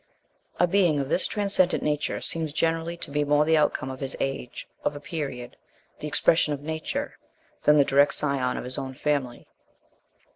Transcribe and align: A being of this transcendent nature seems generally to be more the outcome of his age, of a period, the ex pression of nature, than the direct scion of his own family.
A 0.59 0.65
being 0.65 0.99
of 0.99 1.09
this 1.09 1.27
transcendent 1.27 1.83
nature 1.83 2.21
seems 2.21 2.53
generally 2.53 2.97
to 2.97 3.11
be 3.11 3.23
more 3.23 3.45
the 3.45 3.55
outcome 3.55 3.91
of 3.91 3.99
his 3.99 4.15
age, 4.19 4.67
of 4.83 4.95
a 4.95 4.99
period, 4.99 5.57
the 5.99 6.07
ex 6.07 6.19
pression 6.19 6.53
of 6.55 6.63
nature, 6.63 7.19
than 7.65 7.77
the 7.77 7.85
direct 7.85 8.15
scion 8.15 8.57
of 8.57 8.63
his 8.63 8.79
own 8.79 8.95
family. 8.95 9.45